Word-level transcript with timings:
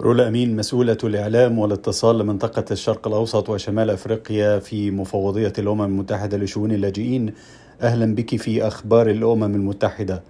رولا 0.00 0.28
أمين 0.28 0.56
مسؤولة 0.56 0.98
الإعلام 1.04 1.58
والاتصال 1.58 2.18
لمنطقة 2.18 2.64
الشرق 2.70 3.06
الأوسط 3.06 3.48
وشمال 3.48 3.90
أفريقيا 3.90 4.58
في 4.58 4.90
مفوضية 4.90 5.52
الأمم 5.58 5.82
المتحدة 5.82 6.36
لشؤون 6.36 6.72
اللاجئين. 6.72 7.34
أهلا 7.80 8.14
بك 8.14 8.36
في 8.36 8.66
أخبار 8.66 9.10
الأمم 9.10 9.44
المتحدة. 9.44 10.22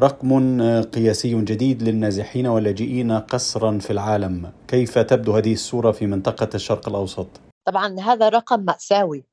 رقم 0.00 0.60
قياسي 0.82 1.42
جديد 1.42 1.82
للنازحين 1.82 2.46
واللاجئين 2.46 3.12
قسرا 3.12 3.78
في 3.78 3.90
العالم. 3.90 4.52
كيف 4.68 4.98
تبدو 4.98 5.32
هذه 5.32 5.52
الصورة 5.52 5.92
في 5.92 6.06
منطقة 6.06 6.48
الشرق 6.54 6.88
الأوسط؟ 6.88 7.28
طبعا 7.64 8.00
هذا 8.00 8.28
رقم 8.28 8.60
مأساوي 8.60 9.24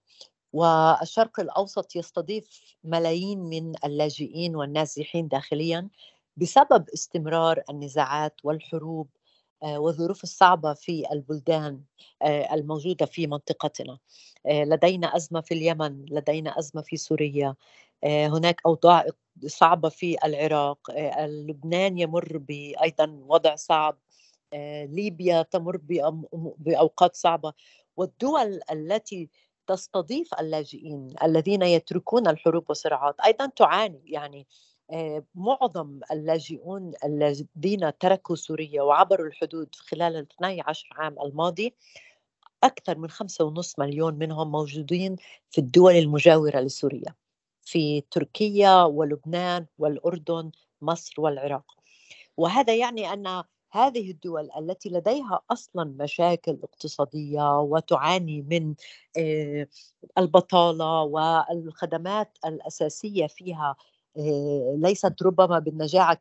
والشرق 0.53 1.39
الأوسط 1.39 1.95
يستضيف 1.95 2.75
ملايين 2.83 3.39
من 3.39 3.73
اللاجئين 3.85 4.55
والنازحين 4.55 5.27
داخليا 5.27 5.87
بسبب 6.37 6.85
استمرار 6.93 7.61
النزاعات 7.69 8.33
والحروب 8.43 9.07
والظروف 9.65 10.23
الصعبة 10.23 10.73
في 10.73 11.11
البلدان 11.11 11.81
آه، 12.21 12.53
الموجودة 12.53 13.05
في 13.05 13.27
منطقتنا. 13.27 13.97
آه، 14.45 14.63
لدينا 14.63 15.15
أزمة 15.15 15.41
في 15.41 15.53
اليمن 15.53 16.05
لدينا 16.11 16.59
أزمة 16.59 16.81
في 16.81 16.97
سوريا. 16.97 17.55
هناك 18.05 18.61
أوضاع 18.65 19.05
صعبة 19.47 19.89
في 19.89 20.17
العراق. 20.25 20.79
لبنان 21.27 21.97
يمر 21.97 22.43
أيضا 22.83 23.19
وضع 23.27 23.55
صعب. 23.55 23.97
ليبيا 24.85 25.41
تمر 25.41 25.77
بأوقات 26.57 27.15
صعبة. 27.15 27.53
والدول 27.97 28.59
التي 28.71 29.29
تستضيف 29.67 30.33
اللاجئين 30.39 31.15
الذين 31.23 31.61
يتركون 31.61 32.27
الحروب 32.27 32.65
والصراعات 32.69 33.15
أيضا 33.25 33.45
تعاني. 33.47 34.01
يعني 34.05 34.47
معظم 35.35 35.99
اللاجئون 36.11 36.91
الذين 37.03 37.97
تركوا 37.97 38.35
سوريا 38.35 38.81
وعبروا 38.81 39.27
الحدود 39.27 39.75
خلال 39.75 40.15
ال 40.15 40.27
12 40.31 40.87
عام 40.91 41.15
الماضي 41.21 41.73
أكثر 42.63 42.97
من 42.97 43.09
خمسة 43.09 43.45
ونص 43.45 43.79
مليون 43.79 44.13
منهم 44.13 44.51
موجودين 44.51 45.15
في 45.49 45.57
الدول 45.61 45.95
المجاورة 45.95 46.59
لسوريا 46.59 47.15
في 47.61 48.01
تركيا 48.01 48.83
ولبنان 48.83 49.65
والأردن 49.77 50.51
مصر 50.81 51.21
والعراق. 51.21 51.75
وهذا 52.37 52.75
يعني 52.75 53.13
أن 53.13 53.43
هذه 53.71 54.11
الدول 54.11 54.49
التي 54.57 54.89
لديها 54.89 55.41
أصلا 55.51 55.83
مشاكل 55.99 56.59
اقتصادية 56.63 57.59
وتعاني 57.59 58.41
من 58.41 58.75
البطالة 60.17 61.01
والخدمات 61.01 62.37
الأساسية 62.45 63.27
فيها 63.27 63.69
آه، 63.69 63.94
ليست 64.77 65.23
ربما 65.23 65.59
بالنجاعة 65.59 66.17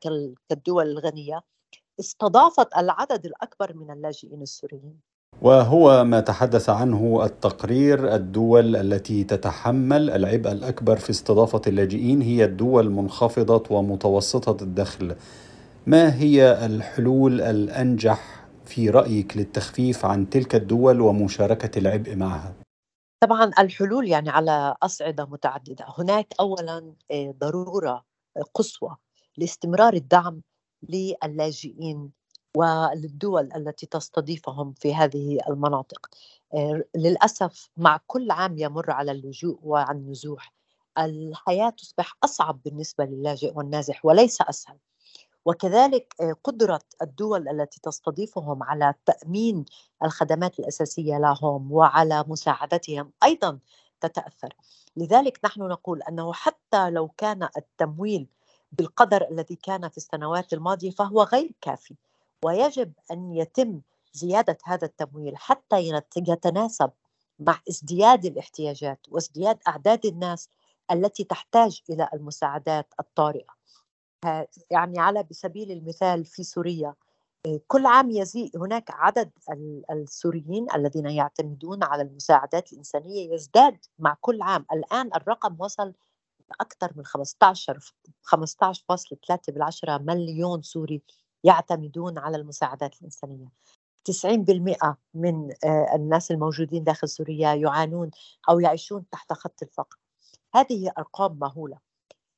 كالدول 0.48 0.86
الغنية 0.86 1.40
استضافت 2.00 2.76
العدد 2.76 3.26
الأكبر 3.26 3.76
من 3.76 3.90
اللاجئين 3.90 4.42
السوريين 4.42 5.00
وهو 5.42 6.04
ما 6.04 6.20
تحدث 6.20 6.68
عنه 6.68 7.24
التقرير 7.24 8.14
الدول 8.14 8.76
التي 8.76 9.24
تتحمل 9.24 10.10
العبء 10.10 10.52
الأكبر 10.52 10.96
في 10.96 11.10
استضافة 11.10 11.62
اللاجئين 11.66 12.22
هي 12.22 12.44
الدول 12.44 12.90
منخفضة 12.90 13.76
ومتوسطة 13.76 14.62
الدخل 14.62 15.14
ما 15.86 16.14
هي 16.14 16.66
الحلول 16.66 17.40
الأنجح 17.40 18.46
في 18.66 18.90
رأيك 18.90 19.36
للتخفيف 19.36 20.04
عن 20.04 20.30
تلك 20.30 20.54
الدول 20.54 21.00
ومشاركة 21.00 21.78
العبء 21.78 22.16
معها؟ 22.16 22.63
طبعا 23.24 23.50
الحلول 23.58 24.08
يعني 24.08 24.30
على 24.30 24.76
أصعدة 24.82 25.24
متعددة. 25.24 25.86
هناك 25.98 26.34
أولا 26.40 26.94
آه، 27.10 27.34
ضرورة 27.38 28.04
قصوى 28.54 28.96
لاستمرار 29.36 29.94
الدعم 29.94 30.42
للاجئين 30.88 32.12
وللدول 32.56 33.52
التي 33.56 33.86
تستضيفهم 33.86 34.72
في 34.72 34.94
هذه 34.94 35.38
المناطق. 35.48 36.06
آه، 36.54 36.84
للأسف 36.96 37.70
مع 37.76 38.00
كل 38.06 38.30
عام 38.30 38.58
يمر 38.58 38.90
على 38.90 39.12
اللجوء 39.12 39.58
والنزوح 39.62 40.52
الحياة 40.98 41.70
تصبح 41.70 42.16
أصعب 42.24 42.60
بالنسبة 42.64 43.04
للاجئ 43.04 43.52
والنازح 43.56 44.04
وليس 44.04 44.40
أسهل. 44.42 44.76
وكذلك 45.44 46.14
آه، 46.20 46.34
قدرة 46.44 46.80
الدول 47.02 47.48
التي 47.48 47.80
تستضيفهم 47.80 48.62
على 48.62 48.94
تأمين 49.06 49.64
الخدمات 50.04 50.58
الأساسية 50.58 51.18
لهم 51.18 51.72
وعلى 51.72 52.24
مساعدتهم 52.28 53.12
أيضا 53.24 53.58
تتأثر. 54.00 54.54
لذلك 54.96 55.40
نحن 55.44 55.62
نقول 55.62 56.02
أنه 56.02 56.32
حتى 56.32 56.90
لو 56.90 57.08
كان 57.08 57.48
التمويل 57.56 58.26
بالقدر 58.72 59.28
الذي 59.30 59.56
كان 59.56 59.88
في 59.88 59.96
السنوات 59.96 60.52
الماضية 60.52 60.90
فهو 60.90 61.22
غير 61.22 61.52
كافي 61.60 61.94
ويجب 62.44 62.92
أن 63.10 63.32
يتم 63.36 63.80
زيادة 64.12 64.58
هذا 64.64 64.84
التمويل 64.86 65.36
حتى 65.36 65.92
يتناسب 66.16 66.90
مع 67.38 67.60
ازدياد 67.68 68.24
الاحتياجات 68.24 68.98
وازدياد 69.10 69.58
أعداد 69.68 70.06
الناس 70.06 70.48
التي 70.90 71.24
تحتاج 71.24 71.82
إلى 71.90 72.08
المساعدات 72.14 72.94
الطارئة. 73.00 73.54
يعني 74.70 74.98
على 74.98 75.22
بسبيل 75.22 75.70
المثال 75.70 76.24
في 76.24 76.44
سوريا 76.44 76.94
آه، 77.46 77.60
كل 77.66 77.86
عام 77.86 78.10
يزيد 78.10 78.56
هناك 78.56 78.90
عدد 78.90 79.30
السوريين 79.90 80.66
الذين 80.74 81.06
يعتمدون 81.06 81.84
على 81.84 82.02
المساعدات 82.02 82.72
الإنسانية 82.72 83.34
يزداد 83.34 83.78
مع 83.98 84.16
كل 84.20 84.42
عام. 84.42 84.66
الآن 84.72 85.10
الرقم 85.16 85.56
وصل 85.60 85.94
أكثر 86.60 86.92
من 86.96 87.04
15 87.04 87.94
15.3 88.22 89.38
بالعشرة 89.48 89.98
مليون 89.98 90.62
سوري 90.62 91.02
يعتمدون 91.44 92.18
على 92.18 92.36
المساعدات 92.36 92.94
الإنسانية. 93.00 93.48
90% 94.04 94.96
من 95.14 95.50
آه، 95.64 95.94
الناس 95.94 96.30
الموجودين 96.30 96.84
داخل 96.84 97.08
سوريا 97.08 97.54
يعانون 97.54 98.10
أو 98.50 98.60
يعيشون 98.60 99.08
تحت 99.10 99.32
خط 99.32 99.62
الفقر. 99.62 99.98
هذه 100.54 100.92
أرقام 100.98 101.38
مهولة. 101.38 101.78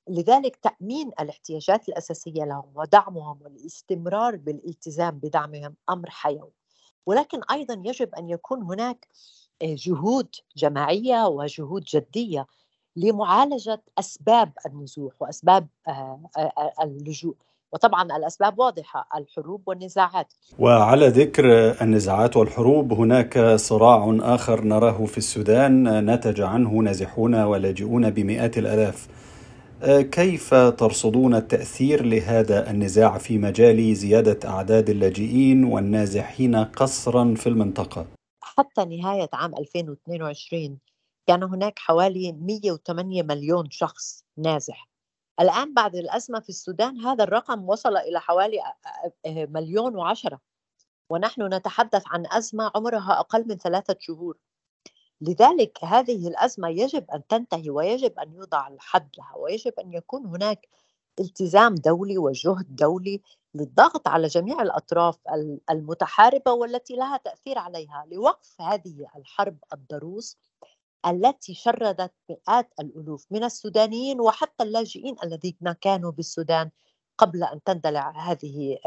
لذلك 0.09 0.57
تأمين 0.57 1.11
الاحتياجات 1.21 1.89
الأساسية 1.89 2.45
لهم 2.45 2.71
ودعمهم 2.75 3.39
والاستمرار 3.43 4.37
بالالتزام 4.37 5.11
بدعمهم 5.11 5.75
أمر 5.91 6.11
حيوي 6.11 6.53
ولكن 7.07 7.41
أيضا 7.51 7.83
يجب 7.85 8.15
أن 8.15 8.29
يكون 8.29 8.63
هناك 8.63 9.09
آه، 9.63 9.75
جهود 9.79 10.29
جماعية 10.57 11.27
وجهود 11.27 11.85
جدية 11.85 12.47
لمعالجة 12.97 13.83
أسباب 13.99 14.53
النزوح 14.67 15.13
وأسباب 15.21 15.67
آه، 15.89 16.21
آه، 16.39 16.73
اللجوء 16.83 17.35
وطبعا 17.73 18.03
الأسباب 18.17 18.59
واضحة 18.59 19.09
الحروب 19.17 19.63
والنزاعات. 19.67 20.33
وعلى 20.59 21.09
ذكر 21.09 21.45
النزاعات 21.83 22.37
والحروب 22.37 22.93
هناك 22.93 23.39
صراع 23.57 24.19
آخر 24.21 24.65
نراه 24.65 25.05
في 25.05 25.19
السودان 25.19 26.07
نتج 26.11 26.41
عنه 26.41 26.71
نازحون 26.71 27.35
ولاجئون 27.35 28.11
بمئات 28.11 28.59
الألاف. 28.59 29.09
آه، 29.83 30.01
كيف 30.01 30.55
ترصدون 30.55 31.35
التأثير 31.35 32.05
لهذا 32.05 32.71
النزاع 32.71 33.19
في 33.19 33.39
مجال 33.39 33.95
زيادة 33.97 34.49
أعداد 34.49 34.91
اللاجئين 34.91 35.65
والنازحين 35.65 36.57
قسرا 36.57 37.35
في 37.37 37.49
المنطقة؟ 37.49 38.07
حتى 38.43 38.85
نهاية 38.85 39.29
عام 39.33 39.55
2022 39.55 40.79
كان 41.27 41.43
هناك 41.43 41.79
حوالي 41.79 42.33
108 42.33 43.23
مليون 43.23 43.71
شخص 43.71 44.25
نازح. 44.37 44.89
الآن 45.41 45.75
بعد 45.75 45.97
الأزمة 45.97 46.41
في 46.41 46.49
السودان 46.49 46.99
هذا 46.99 47.25
الرقم 47.25 47.69
وصل 47.69 47.97
إلى 47.97 48.21
حوالي 48.21 48.59
مليون 49.27 49.97
وعشرة. 49.97 50.41
ونحن 51.11 51.55
نتحدث 51.55 52.03
عن 52.07 52.27
أزمة 52.27 52.71
عمرها 52.75 53.21
أقل 53.21 53.49
من 53.49 53.57
ثلاثة 53.57 53.97
شهور. 54.01 54.37
لذلك 55.21 55.85
هذه 55.85 56.29
الأزمة 56.29 56.69
يجب 56.69 57.11
أن 57.11 57.27
تنتهي 57.27 57.71
ويجب 57.71 58.19
أن 58.19 58.33
يوضع 58.33 58.69
الحد 58.69 59.09
لها 59.19 59.37
ويجب 59.37 59.73
أن 59.81 59.93
يكون 59.93 60.27
هناك 60.27 60.69
التزام 61.21 61.75
دولي 61.75 62.19
وجهد 62.19 62.77
دولي 62.77 63.23
للضغط 63.55 64.09
على 64.09 64.27
جميع 64.27 64.63
الأطراف 64.63 65.19
المتحاربة 65.71 66.53
والتي 66.53 66.97
لها 66.97 67.17
تأثير 67.17 67.59
عليها 67.59 68.07
لوقف 68.13 68.61
هذه 68.61 69.07
الحرب 69.17 69.57
الضروس 69.73 70.39
التي 71.07 71.55
شردت 71.55 72.13
مئات 72.31 72.73
الألوف 72.81 73.27
من 73.31 73.45
السودانيين 73.45 74.21
وحتى 74.21 74.65
اللاجئين 74.65 75.17
الذين 75.25 75.73
كانوا 75.81 76.13
بالسودان 76.13 76.71
قبل 77.19 77.45
أن 77.45 77.63
تندلع 77.63 78.11
هذه 78.11 78.79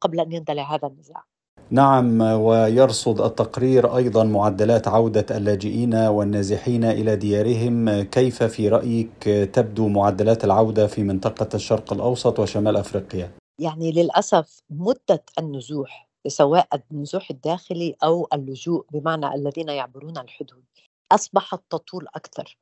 قبل 0.00 0.20
أن 0.20 0.32
يندلع 0.32 0.74
هذا 0.74 0.88
النزاع. 0.88 1.24
نعم 1.70 2.20
ويرصد 2.20 3.20
التقرير 3.20 3.96
أيضا 3.96 4.24
معدلات 4.24 4.88
عودة 4.88 5.26
اللاجئين 5.36 5.94
والنازحين 5.94 6.84
إلى 6.84 7.16
ديارهم. 7.16 8.02
كيف 8.02 8.42
في 8.42 8.68
رأيك 8.68 9.24
تبدو 9.52 9.88
معدلات 9.88 10.44
العودة 10.44 10.86
في 10.86 11.02
منطقة 11.02 11.48
الشرق 11.54 11.92
الأوسط 11.92 12.38
وشمال 12.38 12.76
أفريقيا؟ 12.76 13.30
يعني 13.60 13.92
للأسف 13.92 14.62
مدة 14.70 15.24
النزوح 15.38 16.08
سواء 16.28 16.68
النزوح 16.92 17.30
الداخلي 17.30 17.94
أو 18.04 18.28
اللجوء 18.32 18.86
بمعنى 18.92 19.34
الذين 19.34 19.68
يعبرون 19.68 20.18
الحدود 20.18 20.64
أصبحت 21.12 21.60
تطول 21.70 22.06
أكثر. 22.14 22.56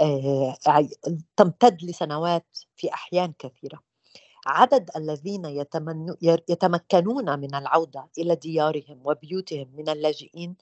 آه، 0.00 0.56
تمتد 1.36 1.84
لسنوات 1.84 2.46
في 2.76 2.94
أحيان 2.94 3.32
كثيرة. 3.38 3.89
عدد 4.46 4.90
الذين 4.96 5.66
يتمكنون 6.48 7.38
من 7.38 7.54
العودة 7.54 8.08
إلى 8.18 8.36
ديارهم 8.36 9.00
وبيوتهم 9.04 9.68
من 9.76 9.88
اللاجئين 9.88 10.56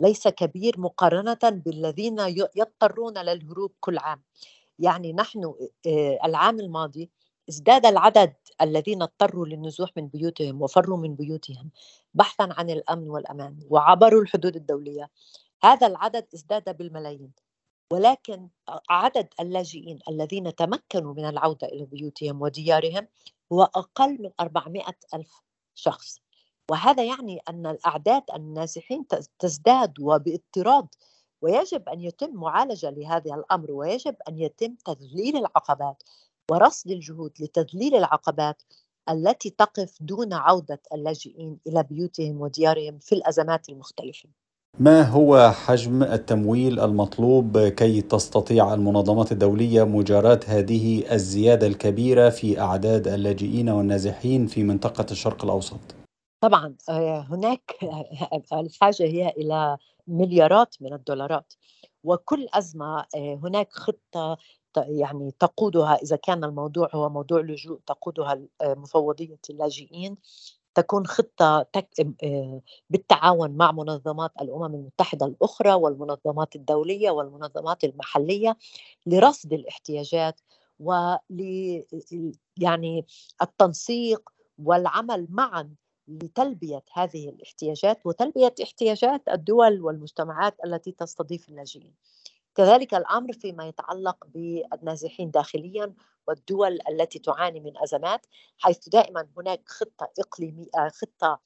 ليس 0.00 0.28
كبير 0.28 0.80
مقارنة 0.80 1.38
بالذين 1.42 2.18
يضطرون 2.56 3.18
للهروب 3.18 3.72
كل 3.80 3.98
عام. 3.98 4.22
يعني 4.78 5.12
نحن 5.12 5.54
العام 6.24 6.60
الماضي 6.60 7.10
ازداد 7.48 7.86
العدد 7.86 8.34
الذين 8.60 9.02
اضطروا 9.02 9.46
للنزوح 9.46 9.90
من 9.96 10.08
بيوتهم 10.08 10.62
وفروا 10.62 10.96
من 10.96 11.14
بيوتهم 11.14 11.70
بحثا 12.14 12.48
عن 12.50 12.70
الأمن 12.70 13.10
والأمان 13.10 13.58
وعبروا 13.70 14.22
الحدود 14.22 14.56
الدولية. 14.56 15.10
هذا 15.62 15.86
العدد 15.86 16.26
ازداد 16.34 16.76
بالملايين. 16.76 17.32
ولكن 17.90 18.48
عدد 18.90 19.28
اللاجئين 19.40 19.98
الذين 20.08 20.54
تمكنوا 20.54 21.14
من 21.14 21.24
العودة 21.24 21.66
إلى 21.66 21.84
بيوتهم 21.84 22.42
وديارهم 22.42 23.08
هو 23.52 23.62
أقل 23.62 24.22
من 24.22 24.30
400 24.40 24.84
ألف 25.14 25.42
شخص. 25.74 26.20
وهذا 26.70 27.04
يعني 27.04 27.40
أن 27.48 27.66
الأعداد 27.66 28.22
النازحين 28.34 29.06
تزداد 29.38 30.00
وباضطراد 30.00 30.88
ويجب 31.42 31.88
أن 31.88 32.00
يتم 32.00 32.34
معالجة 32.34 32.90
لهذا 32.90 33.34
الأمر 33.34 33.72
ويجب 33.72 34.16
أن 34.28 34.38
يتم 34.38 34.74
تذليل 34.84 35.36
العقبات 35.36 36.02
ورصد 36.50 36.90
الجهود 36.90 37.32
لتذليل 37.40 37.96
العقبات 37.96 38.62
التي 39.08 39.50
تقف 39.50 39.98
دون 40.00 40.32
عودة 40.32 40.80
اللاجئين 40.92 41.58
إلى 41.66 41.82
بيوتهم 41.82 42.40
وديارهم 42.40 42.98
في 42.98 43.14
الأزمات 43.14 43.68
المختلفة. 43.68 44.28
ما 44.80 45.02
هو 45.02 45.50
حجم 45.50 46.02
التمويل 46.02 46.80
المطلوب 46.80 47.58
كي 47.58 48.00
تستطيع 48.00 48.74
المنظمات 48.74 49.32
الدولية 49.32 49.84
مجاراه 49.84 50.40
هذه 50.46 51.12
الزيادة 51.12 51.66
الكبيرة 51.66 52.30
في 52.30 52.60
أعداد 52.60 53.08
اللاجئين 53.08 53.68
والنازحين 53.68 54.46
في 54.46 54.62
منطقة 54.62 55.06
الشرق 55.10 55.44
الأوسط؟ 55.44 55.80
طبعا 56.40 56.74
آه، 56.88 57.26
هناك 57.30 57.78
الحاجة 58.52 59.02
هي 59.02 59.28
إلى 59.28 59.78
مليارات 60.06 60.74
من 60.80 60.92
الدولارات 60.92 61.52
وكل 62.04 62.46
أزمة 62.52 63.06
آه، 63.16 63.40
هناك 63.42 63.72
خطة 63.72 64.36
يعني 64.76 65.30
تقودها 65.38 65.94
إذا 65.94 66.16
كان 66.16 66.44
الموضوع 66.44 66.88
هو 66.94 67.08
موضوع 67.08 67.40
لجوء 67.40 67.80
تقودها 67.86 68.40
مفوضية 68.62 69.38
اللاجئين 69.50 70.16
تكون 70.74 71.06
خطة 71.06 71.66
آه، 72.22 72.62
بالتعاون 72.90 73.50
مع 73.56 73.72
منظمات 73.72 74.30
الأمم 74.40 74.74
المتحدة 74.74 75.26
الأخرى 75.26 75.72
والمنظمات 75.74 76.56
الدولية 76.56 77.10
والمنظمات 77.10 77.84
المحلية 77.84 78.56
لرصد 79.06 79.52
الاحتياجات 79.52 80.40
ول 80.80 81.18
يعني 82.56 83.06
التنسيق 83.42 84.30
والعمل 84.58 85.26
معا 85.30 85.74
لتلبية 86.08 86.82
هذه 86.92 87.28
الاحتياجات 87.28 88.06
وتلبية 88.06 88.54
احتياجات 88.62 89.22
الدول 89.28 89.80
والمجتمعات 89.80 90.56
التي 90.64 90.92
تستضيف 90.92 91.48
اللاجئين. 91.48 91.94
كذلك 92.54 92.94
الأمر 92.94 93.32
فيما 93.32 93.68
يتعلق 93.68 94.26
بالنازحين 94.26 95.30
داخليا 95.30 95.94
والدول 96.26 96.78
التي 96.88 97.18
تعاني 97.18 97.60
من 97.60 97.78
أزمات 97.78 98.26
حيث 98.58 98.88
دائما 98.88 99.28
هناك 99.36 99.68
خطة 99.68 100.10
إقليمية 100.18 100.66
آه، 100.78 100.88
خطة 100.88 101.40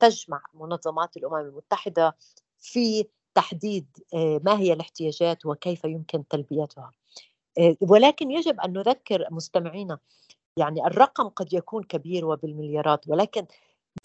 تجمع 0.00 0.42
منظمات 0.54 1.16
الأمم 1.16 1.36
المتحدة 1.36 2.16
في 2.58 3.04
تحديد 3.34 3.86
آه، 4.14 4.40
ما 4.44 4.58
هي 4.58 4.72
الاحتياجات 4.72 5.46
وكيف 5.46 5.84
يمكن 5.84 6.28
تلبيتها. 6.28 6.92
آه، 7.58 7.76
ولكن 7.80 8.30
يجب 8.30 8.60
أن 8.60 8.72
نذكر 8.72 9.26
مستمعينا 9.30 9.98
يعني 10.56 10.86
الرقم 10.86 11.28
قد 11.28 11.52
يكون 11.52 11.82
كبير 11.84 12.26
وبالمليارات 12.26 13.08
ولكن 13.08 13.46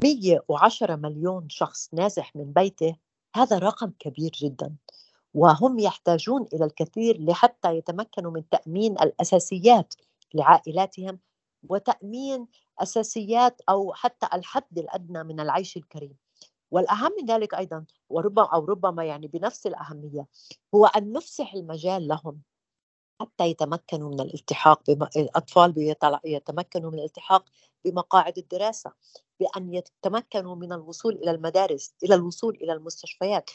110 0.03 0.95
مليون 0.95 1.49
شخص 1.49 1.93
نازح 1.93 2.35
من 2.35 2.53
بيته 2.53 2.95
هذا 3.35 3.57
رقم 3.57 3.91
كبير 3.99 4.31
جدا. 4.31 4.75
وهم 5.33 5.79
يحتاجون 5.79 6.45
إلى 6.53 6.65
الكثير 6.65 7.21
لحتى 7.21 7.77
يتمكنوا 7.77 8.31
من 8.31 8.49
تأمين 8.49 8.93
الأساسيات 9.01 9.93
لعائلاتهم 10.33 11.19
وتأمين 11.69 12.47
أساسيات 12.79 13.61
أو 13.69 13.93
حتى 13.93 14.27
الحد 14.33 14.79
الأدنى 14.79 15.23
من 15.23 15.39
العيش 15.39 15.77
الكريم. 15.77 16.17
والأهم 16.71 17.11
من 17.21 17.25
ذلك 17.27 17.53
أيضا 17.53 17.85
وربما 18.09 18.49
أو 18.53 18.65
ربما 18.65 19.05
يعني 19.05 19.27
بنفس 19.27 19.67
الأهمية 19.67 20.27
هو 20.75 20.85
أن 20.85 21.13
نفسح 21.13 21.53
المجال 21.53 22.07
لهم 22.07 22.41
حتى 23.21 23.45
يتمكنوا 23.49 24.09
من 24.09 24.19
الالتحاق 24.21 24.91
بم... 24.91 25.03
الأطفال 25.17 25.73
يتمكنوا 26.25 26.91
من 26.91 26.99
الالتحاق 26.99 27.45
بمقاعد 27.85 28.37
الدراسة 28.37 28.93
بأن 29.39 29.73
يتمكنوا 29.73 30.55
من 30.55 30.73
الوصول 30.73 31.13
إلى 31.15 31.31
المدارس 31.31 31.93
إلى 32.03 32.15
الوصول 32.15 32.55
إلى 32.55 32.73
المستشفيات. 32.73 33.49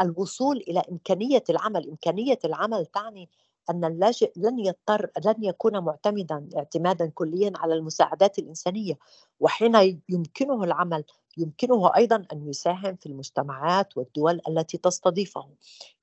الوصول 0.00 0.56
إلى 0.56 0.82
إمكانية 0.90 1.44
العمل، 1.50 1.88
إمكانية 1.88 2.38
العمل 2.44 2.86
تعني 2.86 3.28
أن 3.70 3.84
اللاجئ 3.84 4.32
لن 4.36 4.58
يضطر 4.58 5.10
لن 5.26 5.44
يكون 5.44 5.78
معتمدا 5.78 6.48
اعتمادا 6.56 7.06
كليا 7.14 7.52
على 7.56 7.74
المساعدات 7.74 8.38
الإنسانية. 8.38 8.98
وحين 9.40 10.02
يمكنه 10.08 10.64
العمل 10.64 11.04
يمكنه 11.38 11.96
أيضا 11.96 12.26
أن 12.32 12.48
يساهم 12.48 12.96
في 12.96 13.06
المجتمعات 13.06 13.96
والدول 13.96 14.40
التي 14.48 14.78
تستضيفه. 14.78 15.48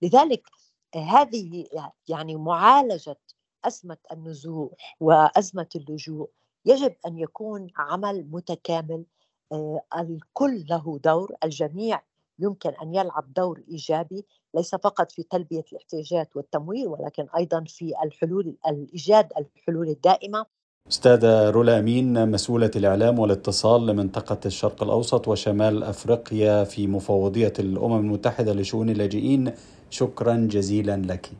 لذلك 0.01 0.49
هذه 0.95 1.65
يعني 2.07 2.35
معالجة 2.35 3.17
أزمة 3.65 3.97
النزوح 4.11 4.97
وأزمة 4.99 5.69
اللجوء. 5.75 6.29
يجب 6.65 6.95
أن 7.05 7.17
يكون 7.17 7.67
عمل 7.77 8.27
متكامل 8.31 9.05
آه، 9.51 9.81
الكل 9.99 10.65
له 10.69 10.99
دور 11.03 11.35
الجميع 11.43 12.01
يمكن 12.39 12.69
أن 12.81 12.95
يلعب 12.95 13.33
دور 13.33 13.61
إيجابي 13.71 14.25
ليس 14.55 14.75
فقط 14.75 15.11
في 15.11 15.23
تلبية 15.23 15.63
الاحتياجات 15.71 16.35
والتمويل 16.35 16.87
ولكن 16.87 17.27
أيضا 17.37 17.63
في 17.67 17.93
الحلول 18.03 18.55
الإيجاد 18.67 19.29
الحلول 19.37 19.89
الدائمة. 19.89 20.45
استاذه 20.89 21.49
رولا 21.49 21.79
أمين 21.79 22.31
مسؤولة 22.31 22.71
الإعلام 22.75 23.19
والاتصال 23.19 23.85
لمنطقة 23.85 24.39
الشرق 24.45 24.83
الأوسط 24.83 25.27
وشمال 25.27 25.83
أفريقيا 25.83 26.63
في 26.63 26.87
مفوضية 26.87 27.53
الأمم 27.59 27.99
المتحدة 27.99 28.53
لشؤون 28.53 28.89
اللاجئين. 28.89 29.51
شكرا 29.89 30.47
جزيلا 30.51 30.97
لك. 30.97 31.31